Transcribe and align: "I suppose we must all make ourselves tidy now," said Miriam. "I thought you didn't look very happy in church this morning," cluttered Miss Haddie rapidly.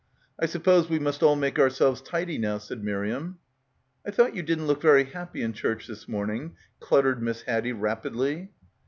"I 0.39 0.47
suppose 0.47 0.89
we 0.89 0.97
must 0.97 1.21
all 1.21 1.35
make 1.35 1.59
ourselves 1.59 2.01
tidy 2.01 2.39
now," 2.39 2.57
said 2.57 2.83
Miriam. 2.83 3.37
"I 4.03 4.09
thought 4.09 4.35
you 4.35 4.41
didn't 4.41 4.65
look 4.65 4.81
very 4.81 5.03
happy 5.03 5.43
in 5.43 5.53
church 5.53 5.85
this 5.85 6.07
morning," 6.07 6.55
cluttered 6.79 7.21
Miss 7.21 7.43
Haddie 7.43 7.73
rapidly. 7.73 8.49